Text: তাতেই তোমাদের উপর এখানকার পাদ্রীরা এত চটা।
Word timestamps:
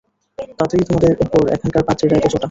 তাতেই 0.59 0.83
তোমাদের 0.87 1.13
উপর 1.23 1.41
এখানকার 1.55 1.83
পাদ্রীরা 1.87 2.15
এত 2.17 2.25
চটা। 2.25 2.39